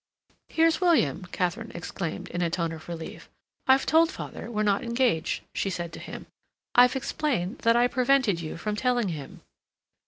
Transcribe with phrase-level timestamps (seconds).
[0.49, 3.29] "Here's William," Katharine exclaimed, in a tone of relief.
[3.67, 6.25] "I've told father we're not engaged," she said to him.
[6.73, 9.41] "I've explained that I prevented you from telling him."